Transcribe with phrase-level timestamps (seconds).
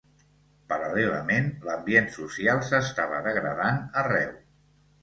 [0.71, 4.35] Paral·lelament, l'ambient social s'estava degradant arreu.